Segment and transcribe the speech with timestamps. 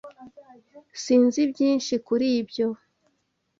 [1.03, 2.67] Sinzi byinshi kuri ibyo.